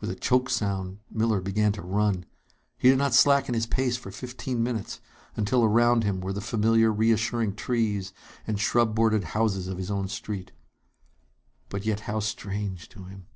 With 0.00 0.10
a 0.10 0.14
choked 0.14 0.50
sound, 0.50 0.98
Miller 1.10 1.40
began 1.40 1.72
to 1.72 1.80
run. 1.80 2.26
He 2.76 2.90
did 2.90 2.98
not 2.98 3.14
slacken 3.14 3.54
his 3.54 3.64
pace 3.64 3.96
for 3.96 4.10
fifteen 4.10 4.62
minutes, 4.62 5.00
until 5.34 5.64
around 5.64 6.04
him 6.04 6.20
were 6.20 6.34
the 6.34 6.42
familiar, 6.42 6.92
reassuring 6.92 7.54
trees 7.54 8.12
and 8.46 8.60
shrub 8.60 8.94
bordered 8.94 9.24
houses 9.32 9.68
of 9.68 9.78
his 9.78 9.90
own 9.90 10.08
street. 10.08 10.52
But 11.70 11.86
yet 11.86 12.00
how 12.00 12.20
strange 12.20 12.90
to 12.90 13.04
him! 13.04 13.28